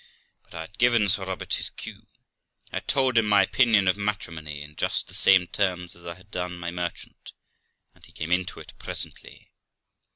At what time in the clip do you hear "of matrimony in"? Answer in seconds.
3.87-4.75